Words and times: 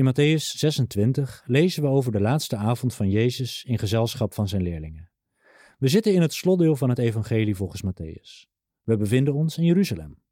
In 0.00 0.06
Matthäus 0.06 0.58
26 0.58 1.42
lezen 1.46 1.82
we 1.82 1.88
over 1.88 2.12
de 2.12 2.20
laatste 2.20 2.56
avond 2.56 2.94
van 2.94 3.10
Jezus 3.10 3.64
in 3.64 3.78
gezelschap 3.78 4.34
van 4.34 4.48
zijn 4.48 4.62
leerlingen. 4.62 5.10
We 5.78 5.88
zitten 5.88 6.14
in 6.14 6.20
het 6.20 6.32
slotdeel 6.32 6.76
van 6.76 6.88
het 6.88 6.98
evangelie 6.98 7.54
volgens 7.54 7.82
Matthäus. 7.82 8.48
We 8.82 8.96
bevinden 8.96 9.34
ons 9.34 9.58
in 9.58 9.64
Jeruzalem. 9.64 10.22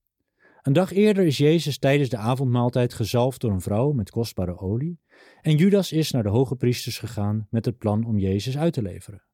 Een 0.62 0.72
dag 0.72 0.92
eerder 0.92 1.24
is 1.24 1.36
Jezus 1.36 1.78
tijdens 1.78 2.08
de 2.08 2.16
avondmaaltijd 2.16 2.94
gezalfd 2.94 3.40
door 3.40 3.52
een 3.52 3.60
vrouw 3.60 3.92
met 3.92 4.10
kostbare 4.10 4.58
olie 4.58 5.00
en 5.40 5.56
Judas 5.56 5.92
is 5.92 6.10
naar 6.10 6.22
de 6.22 6.28
hoge 6.28 6.56
priesters 6.56 6.98
gegaan 6.98 7.46
met 7.50 7.64
het 7.64 7.78
plan 7.78 8.04
om 8.04 8.18
Jezus 8.18 8.58
uit 8.58 8.72
te 8.72 8.82
leveren. 8.82 9.24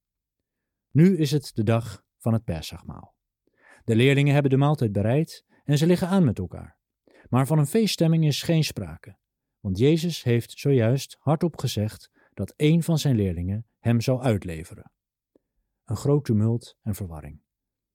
Nu 0.90 1.16
is 1.16 1.30
het 1.30 1.50
de 1.54 1.62
dag 1.62 2.04
van 2.18 2.32
het 2.32 2.44
Pesachmaal. 2.44 3.14
De 3.84 3.96
leerlingen 3.96 4.32
hebben 4.32 4.50
de 4.50 4.56
maaltijd 4.56 4.92
bereid 4.92 5.44
en 5.64 5.78
ze 5.78 5.86
liggen 5.86 6.08
aan 6.08 6.24
met 6.24 6.38
elkaar. 6.38 6.78
Maar 7.28 7.46
van 7.46 7.58
een 7.58 7.66
feeststemming 7.66 8.24
is 8.24 8.42
geen 8.42 8.64
sprake, 8.64 9.16
want 9.64 9.78
Jezus 9.78 10.22
heeft 10.22 10.58
zojuist 10.58 11.16
hardop 11.20 11.58
gezegd 11.58 12.10
dat 12.34 12.54
een 12.56 12.82
van 12.82 12.98
zijn 12.98 13.16
leerlingen 13.16 13.66
hem 13.78 14.00
zou 14.00 14.22
uitleveren. 14.22 14.92
Een 15.84 15.96
groot 15.96 16.24
tumult 16.24 16.76
en 16.82 16.94
verwarring. 16.94 17.40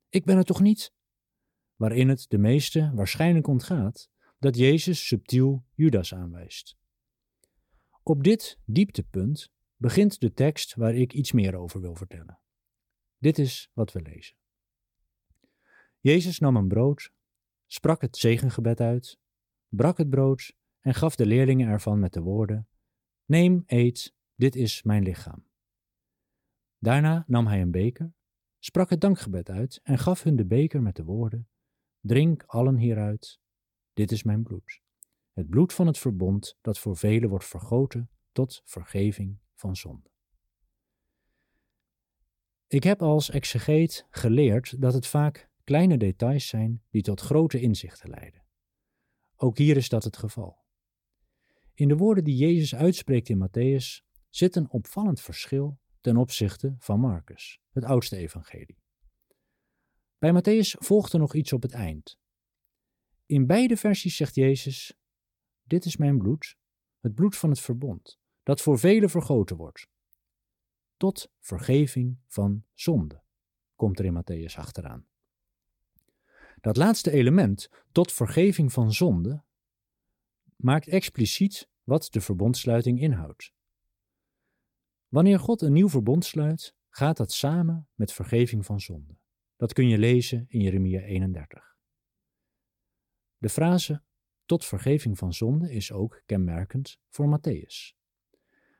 Ik 0.09 0.25
ben 0.25 0.37
het 0.37 0.45
toch 0.45 0.61
niet? 0.61 0.93
Waarin 1.75 2.09
het 2.09 2.25
de 2.29 2.37
meesten 2.37 2.95
waarschijnlijk 2.95 3.47
ontgaat 3.47 4.09
dat 4.39 4.57
Jezus 4.57 5.07
subtiel 5.07 5.65
Judas 5.73 6.13
aanwijst. 6.13 6.77
Op 8.03 8.23
dit 8.23 8.59
dieptepunt 8.65 9.51
begint 9.75 10.19
de 10.19 10.33
tekst 10.33 10.75
waar 10.75 10.95
ik 10.95 11.13
iets 11.13 11.31
meer 11.31 11.55
over 11.55 11.81
wil 11.81 11.95
vertellen. 11.95 12.39
Dit 13.17 13.37
is 13.37 13.69
wat 13.73 13.91
we 13.91 14.01
lezen. 14.01 14.35
Jezus 15.99 16.39
nam 16.39 16.55
een 16.55 16.67
brood, 16.67 17.11
sprak 17.67 18.01
het 18.01 18.17
zegengebed 18.17 18.79
uit, 18.79 19.19
brak 19.67 19.97
het 19.97 20.09
brood 20.09 20.57
en 20.79 20.93
gaf 20.93 21.15
de 21.15 21.25
leerlingen 21.25 21.67
ervan 21.67 21.99
met 21.99 22.13
de 22.13 22.21
woorden: 22.21 22.67
Neem, 23.25 23.63
eet, 23.65 24.13
dit 24.35 24.55
is 24.55 24.83
mijn 24.83 25.03
lichaam. 25.03 25.47
Daarna 26.77 27.23
nam 27.27 27.47
hij 27.47 27.61
een 27.61 27.71
beker, 27.71 28.13
sprak 28.59 28.89
het 28.89 29.01
dankgebed 29.01 29.49
uit 29.49 29.79
en 29.83 29.97
gaf 29.97 30.23
hun 30.23 30.35
de 30.35 30.45
beker 30.45 30.81
met 30.81 30.95
de 30.95 31.03
woorden: 31.03 31.47
Drink 31.99 32.43
allen 32.43 32.77
hieruit, 32.77 33.39
dit 33.93 34.11
is 34.11 34.23
mijn 34.23 34.43
bloed. 34.43 34.81
Het 35.31 35.49
bloed 35.49 35.73
van 35.73 35.87
het 35.87 35.97
verbond 35.97 36.57
dat 36.61 36.79
voor 36.79 36.97
velen 36.97 37.29
wordt 37.29 37.45
vergoten 37.45 38.09
tot 38.31 38.61
vergeving 38.65 39.39
van 39.53 39.75
zonde. 39.75 40.09
Ik 42.67 42.83
heb 42.83 43.01
als 43.01 43.29
exegeet 43.29 44.07
geleerd 44.09 44.81
dat 44.81 44.93
het 44.93 45.07
vaak 45.07 45.49
kleine 45.63 45.97
details 45.97 46.47
zijn 46.47 46.83
die 46.89 47.01
tot 47.01 47.21
grote 47.21 47.59
inzichten 47.59 48.09
leiden. 48.09 48.43
Ook 49.35 49.57
hier 49.57 49.77
is 49.77 49.89
dat 49.89 50.03
het 50.03 50.17
geval. 50.17 50.58
In 51.79 51.87
de 51.87 51.97
woorden 51.97 52.23
die 52.23 52.35
Jezus 52.35 52.75
uitspreekt 52.75 53.29
in 53.29 53.47
Matthäus 53.47 54.05
zit 54.29 54.55
een 54.55 54.69
opvallend 54.69 55.21
verschil 55.21 55.79
ten 56.01 56.17
opzichte 56.17 56.75
van 56.77 56.99
Marcus, 56.99 57.59
het 57.71 57.83
oudste 57.83 58.17
evangelie. 58.17 58.83
Bij 60.17 60.31
Matthäus 60.33 60.77
volgt 60.79 61.13
er 61.13 61.19
nog 61.19 61.33
iets 61.33 61.53
op 61.53 61.61
het 61.61 61.71
eind. 61.71 62.19
In 63.25 63.47
beide 63.47 63.77
versies 63.77 64.15
zegt 64.15 64.35
Jezus: 64.35 64.97
Dit 65.63 65.85
is 65.85 65.97
mijn 65.97 66.17
bloed, 66.17 66.57
het 66.99 67.13
bloed 67.13 67.37
van 67.37 67.49
het 67.49 67.59
verbond, 67.59 68.19
dat 68.43 68.61
voor 68.61 68.79
velen 68.79 69.09
vergoten 69.09 69.55
wordt. 69.55 69.87
Tot 70.97 71.31
vergeving 71.39 72.17
van 72.27 72.65
zonde, 72.73 73.23
komt 73.75 73.99
er 73.99 74.05
in 74.05 74.23
Matthäus 74.23 74.55
achteraan. 74.55 75.07
Dat 76.61 76.77
laatste 76.77 77.11
element, 77.11 77.69
tot 77.91 78.11
vergeving 78.11 78.73
van 78.73 78.93
zonde, 78.93 79.43
maakt 80.61 80.87
expliciet 80.87 81.68
wat 81.89 82.07
de 82.11 82.21
verbondsluiting 82.21 82.99
inhoudt. 82.99 83.53
Wanneer 85.07 85.39
God 85.39 85.61
een 85.61 85.73
nieuw 85.73 85.89
verbond 85.89 86.25
sluit, 86.25 86.75
gaat 86.89 87.17
dat 87.17 87.31
samen 87.31 87.87
met 87.93 88.11
vergeving 88.11 88.65
van 88.65 88.79
zonde. 88.79 89.17
Dat 89.55 89.73
kun 89.73 89.87
je 89.87 89.97
lezen 89.97 90.45
in 90.47 90.61
Jeremia 90.61 91.01
31. 91.01 91.77
De 93.37 93.49
frase 93.49 94.01
tot 94.45 94.65
vergeving 94.65 95.17
van 95.17 95.33
zonde 95.33 95.71
is 95.71 95.91
ook 95.91 96.21
kenmerkend 96.25 96.99
voor 97.09 97.39
Matthäus. 97.39 97.97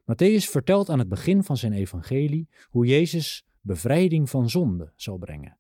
Matthäus 0.02 0.50
vertelt 0.50 0.90
aan 0.90 1.00
het 1.00 1.10
begin 1.10 1.44
van 1.44 1.58
zijn 1.58 1.74
evangelie 1.74 2.50
hoe 2.70 2.86
Jezus 2.86 3.48
bevrijding 3.62 4.30
van 4.30 4.50
zonde 4.50 4.94
zal 4.96 5.18
brengen. 5.18 5.58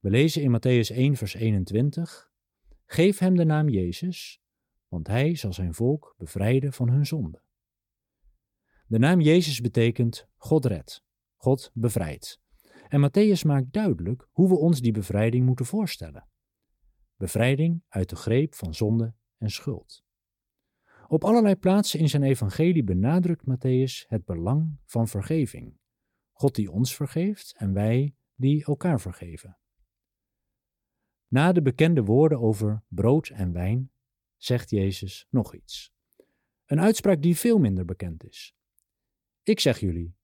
We 0.00 0.10
lezen 0.10 0.42
in 0.42 0.56
Matthäus 0.56 0.96
1, 0.96 1.16
vers 1.16 1.34
21: 1.34 2.30
Geef 2.86 3.18
hem 3.18 3.36
de 3.36 3.44
naam 3.44 3.68
Jezus, 3.68 4.40
want 4.88 5.06
hij 5.06 5.34
zal 5.34 5.52
zijn 5.52 5.74
volk 5.74 6.14
bevrijden 6.16 6.72
van 6.72 6.88
hun 6.88 7.06
zonde. 7.06 7.42
De 8.86 8.98
naam 8.98 9.20
Jezus 9.20 9.60
betekent 9.60 10.28
God 10.36 10.64
redt, 10.64 11.04
God 11.36 11.70
bevrijdt. 11.74 12.40
En 12.88 13.10
Matthäus 13.10 13.46
maakt 13.46 13.72
duidelijk 13.72 14.28
hoe 14.32 14.48
we 14.48 14.56
ons 14.56 14.80
die 14.80 14.92
bevrijding 14.92 15.46
moeten 15.46 15.66
voorstellen. 15.66 16.28
Bevrijding 17.16 17.82
uit 17.88 18.08
de 18.08 18.16
greep 18.16 18.54
van 18.54 18.74
zonde 18.74 19.14
en 19.38 19.50
schuld. 19.50 20.04
Op 21.08 21.24
allerlei 21.24 21.56
plaatsen 21.56 22.00
in 22.00 22.08
zijn 22.08 22.22
evangelie 22.22 22.84
benadrukt 22.84 23.44
Matthäus 23.44 24.08
het 24.08 24.24
belang 24.24 24.78
van 24.84 25.08
vergeving. 25.08 25.78
God 26.32 26.54
die 26.54 26.70
ons 26.70 26.94
vergeeft 26.94 27.54
en 27.56 27.72
wij 27.72 28.14
die 28.34 28.64
elkaar 28.64 29.00
vergeven. 29.00 29.58
Na 31.28 31.52
de 31.52 31.62
bekende 31.62 32.02
woorden 32.02 32.40
over 32.40 32.82
brood 32.88 33.28
en 33.28 33.52
wijn 33.52 33.90
zegt 34.46 34.70
Jezus 34.70 35.26
nog 35.30 35.54
iets. 35.54 35.92
Een 36.66 36.80
uitspraak 36.80 37.22
die 37.22 37.36
veel 37.36 37.58
minder 37.58 37.84
bekend 37.84 38.24
is. 38.24 38.54
Ik 39.42 39.60
zeg 39.60 39.80
jullie, 39.80 40.16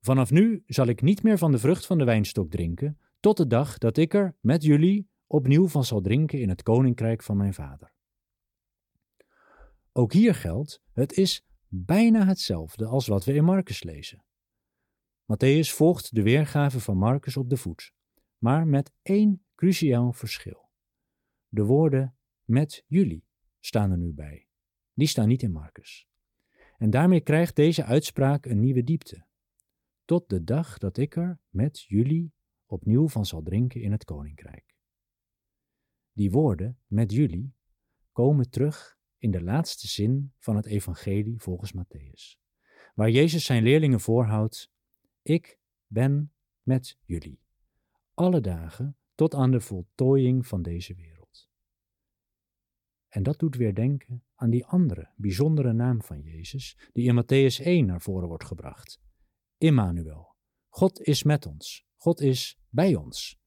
vanaf 0.00 0.30
nu 0.30 0.62
zal 0.66 0.86
ik 0.86 1.02
niet 1.02 1.22
meer 1.22 1.38
van 1.38 1.50
de 1.52 1.58
vrucht 1.58 1.86
van 1.86 1.98
de 1.98 2.04
wijnstok 2.04 2.50
drinken, 2.50 2.98
tot 3.20 3.36
de 3.36 3.46
dag 3.46 3.78
dat 3.78 3.96
ik 3.96 4.14
er 4.14 4.36
met 4.40 4.62
jullie 4.62 5.08
opnieuw 5.26 5.68
van 5.68 5.84
zal 5.84 6.00
drinken 6.00 6.40
in 6.40 6.48
het 6.48 6.62
koninkrijk 6.62 7.22
van 7.22 7.36
mijn 7.36 7.54
vader. 7.54 7.92
Ook 9.92 10.12
hier 10.12 10.34
geldt, 10.34 10.82
het 10.92 11.12
is 11.12 11.44
bijna 11.68 12.26
hetzelfde 12.26 12.86
als 12.86 13.06
wat 13.06 13.24
we 13.24 13.34
in 13.34 13.44
Marcus 13.44 13.82
lezen. 13.82 14.24
Matthäus 15.22 15.68
volgt 15.74 16.14
de 16.14 16.22
weergave 16.22 16.80
van 16.80 16.96
Marcus 16.96 17.36
op 17.36 17.50
de 17.50 17.56
voet, 17.56 17.92
maar 18.38 18.66
met 18.66 18.92
één 19.02 19.44
cruciaal 19.54 20.12
verschil. 20.12 20.70
De 21.48 21.64
woorden 21.64 22.16
met 22.44 22.84
jullie 22.86 23.26
staan 23.66 23.90
er 23.90 23.98
nu 23.98 24.12
bij. 24.12 24.48
Die 24.94 25.06
staan 25.06 25.28
niet 25.28 25.42
in 25.42 25.52
Marcus. 25.52 26.08
En 26.78 26.90
daarmee 26.90 27.20
krijgt 27.20 27.56
deze 27.56 27.84
uitspraak 27.84 28.46
een 28.46 28.60
nieuwe 28.60 28.84
diepte. 28.84 29.26
Tot 30.04 30.28
de 30.28 30.44
dag 30.44 30.78
dat 30.78 30.96
ik 30.96 31.16
er 31.16 31.40
met 31.48 31.80
jullie 31.80 32.32
opnieuw 32.66 33.08
van 33.08 33.26
zal 33.26 33.42
drinken 33.42 33.80
in 33.80 33.92
het 33.92 34.04
koninkrijk. 34.04 34.74
Die 36.12 36.30
woorden 36.30 36.78
met 36.86 37.12
jullie 37.12 37.54
komen 38.12 38.50
terug 38.50 38.98
in 39.18 39.30
de 39.30 39.42
laatste 39.42 39.88
zin 39.88 40.32
van 40.38 40.56
het 40.56 40.66
evangelie 40.66 41.40
volgens 41.40 41.72
Matthäus, 41.72 42.40
waar 42.94 43.10
Jezus 43.10 43.44
zijn 43.44 43.62
leerlingen 43.62 44.00
voorhoudt: 44.00 44.70
Ik 45.22 45.58
ben 45.86 46.32
met 46.62 46.98
jullie, 47.04 47.40
alle 48.14 48.40
dagen 48.40 48.96
tot 49.14 49.34
aan 49.34 49.50
de 49.50 49.60
voltooiing 49.60 50.46
van 50.46 50.62
deze 50.62 50.94
wereld. 50.94 51.15
En 53.08 53.22
dat 53.22 53.38
doet 53.38 53.56
weer 53.56 53.74
denken 53.74 54.24
aan 54.34 54.50
die 54.50 54.64
andere, 54.64 55.12
bijzondere 55.16 55.72
naam 55.72 56.02
van 56.02 56.20
Jezus, 56.20 56.78
die 56.92 57.08
in 57.08 57.22
Matthäus 57.22 57.64
1 57.64 57.86
naar 57.86 58.00
voren 58.00 58.28
wordt 58.28 58.44
gebracht. 58.44 59.00
Immanuel. 59.58 60.34
God 60.68 61.00
is 61.00 61.22
met 61.22 61.46
ons. 61.46 61.86
God 61.96 62.20
is 62.20 62.58
bij 62.68 62.94
ons. 62.94 63.38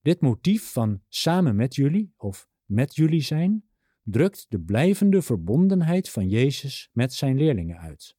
Dit 0.00 0.20
motief 0.20 0.72
van 0.72 1.02
samen 1.08 1.56
met 1.56 1.74
jullie 1.74 2.12
of 2.16 2.48
met 2.64 2.94
jullie 2.94 3.22
zijn 3.22 3.70
drukt 4.02 4.46
de 4.48 4.60
blijvende 4.60 5.22
verbondenheid 5.22 6.10
van 6.10 6.28
Jezus 6.28 6.90
met 6.92 7.12
zijn 7.12 7.36
leerlingen 7.36 7.78
uit. 7.78 8.16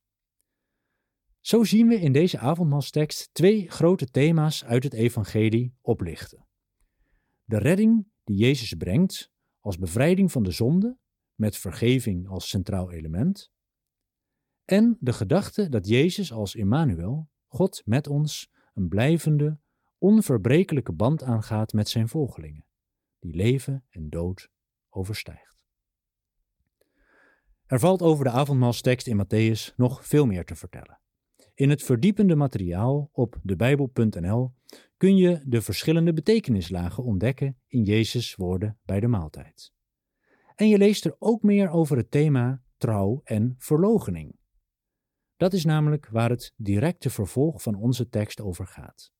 Zo 1.40 1.64
zien 1.64 1.88
we 1.88 1.96
in 1.96 2.12
deze 2.12 2.38
avondmaalstekst 2.38 3.30
twee 3.34 3.70
grote 3.70 4.06
thema's 4.06 4.64
uit 4.64 4.84
het 4.84 4.94
evangelie 4.94 5.76
oplichten. 5.82 6.48
De 7.44 7.58
redding 7.58 8.08
die 8.24 8.38
Jezus 8.38 8.74
brengt 8.74 9.31
als 9.62 9.78
bevrijding 9.78 10.32
van 10.32 10.44
de 10.44 10.52
zonde, 10.52 10.98
met 11.36 11.58
vergeving 11.58 12.28
als 12.28 12.50
centraal 12.50 12.92
element, 12.92 13.52
en 14.66 14.98
de 15.00 15.14
gedachte 15.14 15.70
dat 15.70 15.88
Jezus 15.88 16.32
als 16.32 16.56
Immanuel, 16.56 17.30
God 17.48 17.82
met 17.86 18.08
ons, 18.08 18.52
een 18.74 18.88
blijvende, 18.88 19.60
onverbrekelijke 19.98 20.94
band 20.94 21.24
aangaat 21.24 21.74
met 21.74 21.90
zijn 21.90 22.08
volgelingen, 22.08 22.66
die 23.20 23.36
leven 23.36 23.86
en 23.90 24.10
dood 24.10 24.50
overstijgt. 24.90 25.60
Er 27.66 27.80
valt 27.80 28.02
over 28.02 28.24
de 28.24 28.30
avondmaalstekst 28.30 29.08
in 29.08 29.26
Matthäus 29.26 29.76
nog 29.76 30.08
veel 30.08 30.26
meer 30.26 30.46
te 30.46 30.56
vertellen. 30.56 31.01
In 31.62 31.70
het 31.70 31.84
verdiepende 31.84 32.36
materiaal 32.36 33.10
op 33.12 33.40
debijbel.nl 33.44 34.54
kun 34.98 35.16
je 35.16 35.42
de 35.46 35.62
verschillende 35.62 36.14
betekenislagen 36.14 37.04
ontdekken 37.04 37.58
in 37.68 37.84
Jezus' 37.84 38.36
woorden 38.36 38.78
bij 38.86 39.00
de 39.00 39.08
maaltijd. 39.08 39.74
En 40.56 40.68
je 40.68 40.78
leest 40.78 41.06
er 41.06 41.16
ook 41.20 41.44
meer 41.44 41.70
over 41.70 41.98
het 41.98 42.12
thema 42.12 42.62
trouw 42.78 43.22
en 43.24 43.56
verloochening. 43.58 44.36
Dat 45.38 45.54
is 45.54 45.66
namelijk 45.66 46.08
waar 46.08 46.30
het 46.30 46.54
directe 46.56 47.10
vervolg 47.10 47.62
van 47.62 47.76
onze 47.76 48.10
tekst 48.10 48.42
over 48.42 48.68
gaat. 48.68 49.14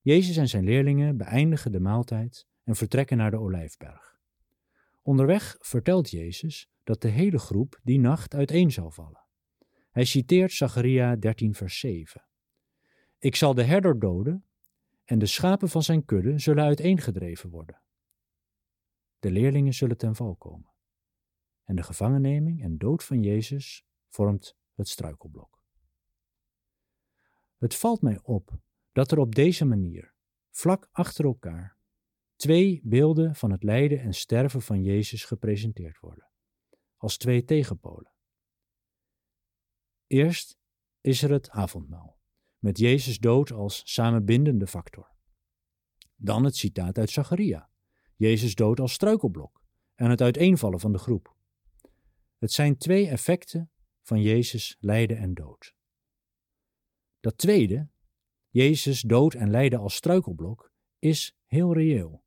Jezus 0.00 0.36
en 0.36 0.48
zijn 0.48 0.64
leerlingen 0.64 1.16
beëindigen 1.16 1.72
de 1.72 1.80
maaltijd 1.80 2.46
en 2.64 2.76
vertrekken 2.76 3.16
naar 3.16 3.30
de 3.30 3.40
olijfberg. 3.40 4.18
Onderweg 5.02 5.56
vertelt 5.60 6.10
Jezus 6.10 6.70
dat 6.84 7.02
de 7.02 7.08
hele 7.08 7.38
groep 7.38 7.80
die 7.82 7.98
nacht 7.98 8.34
uiteen 8.34 8.72
zal 8.72 8.90
vallen. 8.90 9.25
Hij 9.96 10.04
citeert 10.04 10.52
Zacharia 10.52 11.16
13 11.16 11.54
vers 11.54 11.78
7. 11.78 12.24
Ik 13.18 13.36
zal 13.36 13.54
de 13.54 13.62
herder 13.62 13.98
doden 13.98 14.44
en 15.04 15.18
de 15.18 15.26
schapen 15.26 15.68
van 15.68 15.82
zijn 15.82 16.04
kudde 16.04 16.38
zullen 16.38 16.64
uiteengedreven 16.64 17.50
worden. 17.50 17.82
De 19.18 19.30
leerlingen 19.30 19.74
zullen 19.74 19.96
ten 19.96 20.14
val 20.14 20.36
komen. 20.36 20.70
En 21.64 21.76
de 21.76 21.82
gevangenneming 21.82 22.62
en 22.62 22.78
dood 22.78 23.04
van 23.04 23.22
Jezus 23.22 23.86
vormt 24.08 24.56
het 24.74 24.88
struikelblok. 24.88 25.62
Het 27.58 27.74
valt 27.74 28.02
mij 28.02 28.20
op 28.22 28.58
dat 28.92 29.10
er 29.10 29.18
op 29.18 29.34
deze 29.34 29.64
manier, 29.64 30.14
vlak 30.50 30.88
achter 30.92 31.24
elkaar, 31.24 31.76
twee 32.34 32.80
beelden 32.84 33.34
van 33.34 33.50
het 33.50 33.62
lijden 33.62 34.00
en 34.00 34.14
sterven 34.14 34.62
van 34.62 34.82
Jezus 34.82 35.24
gepresenteerd 35.24 35.98
worden, 35.98 36.28
als 36.96 37.16
twee 37.16 37.44
tegenpolen. 37.44 38.14
Eerst 40.06 40.58
is 41.00 41.22
er 41.22 41.30
het 41.30 41.50
avondmaal, 41.50 42.18
met 42.58 42.78
Jezus 42.78 43.18
dood 43.18 43.50
als 43.50 43.82
samenbindende 43.84 44.66
factor. 44.66 45.14
Dan 46.16 46.44
het 46.44 46.56
citaat 46.56 46.98
uit 46.98 47.10
Zacharia, 47.10 47.70
Jezus 48.16 48.54
dood 48.54 48.80
als 48.80 48.92
struikelblok 48.92 49.62
en 49.94 50.10
het 50.10 50.20
uiteenvallen 50.20 50.80
van 50.80 50.92
de 50.92 50.98
groep. 50.98 51.36
Het 52.38 52.52
zijn 52.52 52.76
twee 52.76 53.08
effecten 53.08 53.70
van 54.02 54.22
Jezus 54.22 54.76
lijden 54.80 55.18
en 55.18 55.34
dood. 55.34 55.74
Dat 57.20 57.38
tweede, 57.38 57.88
Jezus 58.48 59.00
dood 59.00 59.34
en 59.34 59.50
lijden 59.50 59.78
als 59.78 59.94
struikelblok, 59.94 60.72
is 60.98 61.36
heel 61.44 61.72
reëel. 61.74 62.24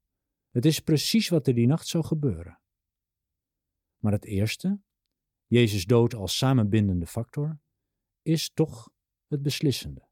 Het 0.50 0.66
is 0.66 0.80
precies 0.80 1.30
wat 1.30 1.48
er 1.48 1.54
die 1.54 1.68
nacht 1.68 1.88
zou 1.88 2.04
gebeuren. 2.04 2.60
Maar 3.98 4.12
het 4.12 4.26
eerste, 4.26 4.80
Jezus 5.46 5.86
dood 5.86 6.14
als 6.14 6.38
samenbindende 6.38 7.08
factor, 7.08 7.60
is 8.22 8.52
toch 8.54 8.90
het 9.28 9.42
beslissende. 9.42 10.08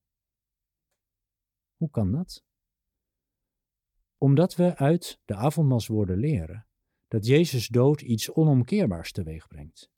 Hoe 1.75 1.89
kan 1.89 2.11
dat? 2.11 2.43
Omdat 4.17 4.55
we 4.55 4.75
uit 4.75 5.19
de 5.25 5.35
avondmaalswoorden 5.35 6.17
leren 6.17 6.67
dat 7.07 7.25
Jezus 7.25 7.67
dood 7.67 8.01
iets 8.01 8.31
onomkeerbaars 8.31 9.11
teweeg 9.11 9.47
brengt. 9.47 9.89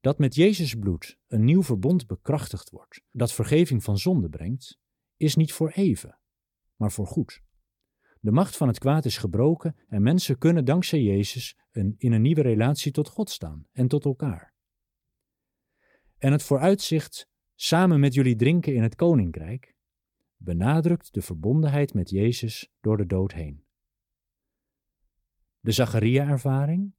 Dat 0.00 0.18
met 0.18 0.34
Jezus 0.34 0.74
bloed 0.74 1.18
een 1.26 1.44
nieuw 1.44 1.62
verbond 1.62 2.06
bekrachtigd 2.06 2.70
wordt, 2.70 3.02
dat 3.10 3.32
vergeving 3.32 3.84
van 3.84 3.98
zonde 3.98 4.28
brengt, 4.28 4.78
is 5.16 5.34
niet 5.34 5.52
voor 5.52 5.70
even, 5.70 6.18
maar 6.76 6.92
voor 6.92 7.06
goed. 7.06 7.42
De 8.20 8.30
macht 8.30 8.56
van 8.56 8.68
het 8.68 8.78
kwaad 8.78 9.04
is 9.04 9.18
gebroken 9.18 9.76
en 9.88 10.02
mensen 10.02 10.38
kunnen 10.38 10.64
dankzij 10.64 11.02
Jezus 11.02 11.56
een, 11.70 11.94
in 11.98 12.12
een 12.12 12.22
nieuwe 12.22 12.42
relatie 12.42 12.92
tot 12.92 13.08
God 13.08 13.30
staan 13.30 13.66
en 13.72 13.88
tot 13.88 14.04
elkaar. 14.04 14.55
En 16.18 16.32
het 16.32 16.42
vooruitzicht 16.42 17.28
samen 17.54 18.00
met 18.00 18.14
jullie 18.14 18.36
drinken 18.36 18.74
in 18.74 18.82
het 18.82 18.94
koninkrijk 18.94 19.74
benadrukt 20.36 21.14
de 21.14 21.22
verbondenheid 21.22 21.94
met 21.94 22.10
Jezus 22.10 22.68
door 22.80 22.96
de 22.96 23.06
dood 23.06 23.32
heen. 23.32 23.64
De 25.60 25.72
Zacharia-ervaring, 25.72 26.94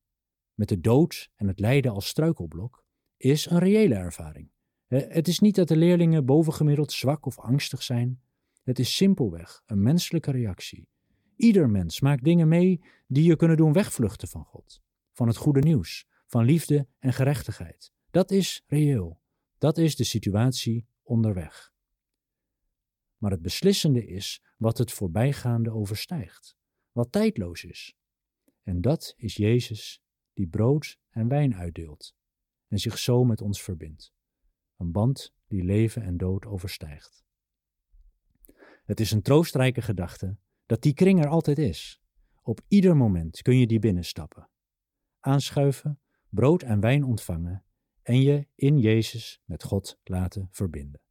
met 0.54 0.70
de 0.70 0.80
dood 0.80 1.30
en 1.36 1.48
het 1.48 1.60
lijden 1.60 1.92
als 1.92 2.08
struikelblok, 2.08 2.84
is 3.18 3.50
een 3.50 3.60
reële 3.60 3.96
ervaring. 3.96 4.50
Het 4.88 5.28
is 5.28 5.40
niet 5.40 5.56
dat 5.56 5.68
de 5.68 5.78
leerlingen 5.78 6.26
bovengemiddeld 6.26 6.92
zwak 6.92 7.26
of 7.26 7.40
angstig 7.40 7.84
zijn. 7.84 8.22
Het 8.64 8.80
is 8.80 8.96
simpelweg 8.96 9.64
een 9.66 9.82
menselijke 9.82 10.32
reactie. 10.32 10.88
Ieder 11.36 11.70
mens 11.70 12.00
maakt 12.00 12.24
dingen 12.24 12.48
mee 12.48 12.82
die 13.08 13.24
je 13.24 13.36
kunnen 13.36 13.58
doen 13.58 13.74
wegvluchten 13.74 14.28
van 14.28 14.44
God, 14.44 14.82
van 15.14 15.28
het 15.28 15.38
goede 15.38 15.60
nieuws, 15.60 16.08
van 16.26 16.46
liefde 16.46 16.88
en 17.00 17.14
gerechtigheid. 17.14 17.92
Dat 18.18 18.32
is 18.32 18.64
reëel. 18.68 19.22
Dat 19.58 19.78
is 19.78 19.96
de 19.96 20.04
situatie 20.04 20.88
onderweg. 21.04 21.74
Maar 23.18 23.32
het 23.32 23.42
beslissende 23.42 24.06
is 24.06 24.44
wat 24.56 24.78
het 24.78 24.92
voorbijgaande 24.92 25.72
overstijgt, 25.72 26.58
wat 26.92 27.12
tijdloos 27.12 27.64
is. 27.64 27.96
En 28.64 28.82
dat 28.82 29.14
is 29.18 29.36
Jezus 29.36 30.02
die 30.34 30.48
brood 30.48 30.98
en 31.10 31.28
wijn 31.28 31.56
uitdeelt 31.56 32.16
en 32.68 32.80
zich 32.80 32.98
zo 32.98 33.24
met 33.24 33.42
ons 33.42 33.62
verbindt. 33.62 34.14
Een 34.78 34.92
band 34.92 35.34
die 35.48 35.64
leven 35.64 36.02
en 36.02 36.18
dood 36.18 36.46
overstijgt. 36.46 37.24
Het 38.86 39.00
is 39.00 39.12
een 39.12 39.22
troostrijke 39.22 39.82
gedachte 39.82 40.38
dat 40.66 40.82
die 40.82 40.94
kring 40.94 41.24
er 41.24 41.30
altijd 41.30 41.58
is. 41.58 42.02
Op 42.42 42.62
ieder 42.68 42.96
moment 42.96 43.42
kun 43.42 43.58
je 43.58 43.68
die 43.68 43.80
binnenstappen. 43.80 44.50
Aanschuiven, 45.20 46.00
brood 46.30 46.64
en 46.64 46.80
wijn 46.80 47.04
ontvangen 47.04 47.66
en 48.08 48.22
je 48.22 48.48
in 48.56 48.78
Jezus 48.80 49.42
met 49.46 49.64
God 49.64 50.00
laten 50.04 50.48
verbinden. 50.52 51.02